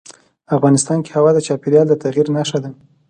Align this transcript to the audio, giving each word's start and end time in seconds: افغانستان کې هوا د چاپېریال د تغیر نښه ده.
افغانستان 0.55 0.99
کې 1.05 1.11
هوا 1.17 1.31
د 1.33 1.39
چاپېریال 1.47 1.85
د 1.89 1.93
تغیر 2.03 2.27
نښه 2.35 2.59
ده. 2.63 2.69